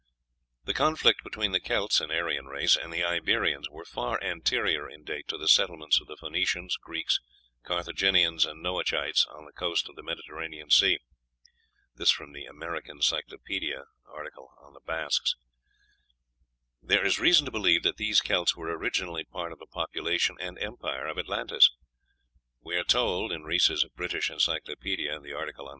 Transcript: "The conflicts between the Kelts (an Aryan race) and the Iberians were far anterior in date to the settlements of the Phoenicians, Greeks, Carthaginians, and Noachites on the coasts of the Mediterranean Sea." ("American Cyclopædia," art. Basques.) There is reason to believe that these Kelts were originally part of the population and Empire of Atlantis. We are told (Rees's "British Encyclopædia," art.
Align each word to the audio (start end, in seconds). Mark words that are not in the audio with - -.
"The 0.63 0.73
conflicts 0.73 1.21
between 1.21 1.51
the 1.51 1.59
Kelts 1.59 2.01
(an 2.01 2.09
Aryan 2.09 2.47
race) 2.47 2.75
and 2.75 2.91
the 2.91 3.03
Iberians 3.03 3.69
were 3.69 3.85
far 3.85 4.19
anterior 4.23 4.89
in 4.89 5.03
date 5.03 5.27
to 5.27 5.37
the 5.37 5.47
settlements 5.47 6.01
of 6.01 6.07
the 6.07 6.17
Phoenicians, 6.17 6.75
Greeks, 6.77 7.19
Carthaginians, 7.61 8.43
and 8.43 8.63
Noachites 8.63 9.27
on 9.27 9.45
the 9.45 9.51
coasts 9.53 9.87
of 9.87 9.95
the 9.95 10.01
Mediterranean 10.01 10.71
Sea." 10.71 10.97
("American 12.49 12.97
Cyclopædia," 13.01 13.83
art. 14.07 14.33
Basques.) 14.87 15.35
There 16.81 17.05
is 17.05 17.19
reason 17.19 17.45
to 17.45 17.51
believe 17.51 17.83
that 17.83 17.97
these 17.97 18.21
Kelts 18.21 18.55
were 18.55 18.75
originally 18.75 19.25
part 19.25 19.51
of 19.51 19.59
the 19.59 19.67
population 19.67 20.35
and 20.39 20.57
Empire 20.57 21.05
of 21.05 21.19
Atlantis. 21.19 21.69
We 22.63 22.75
are 22.75 22.83
told 22.83 23.31
(Rees's 23.43 23.85
"British 23.95 24.31
Encyclopædia," 24.31 25.15
art. 25.37 25.53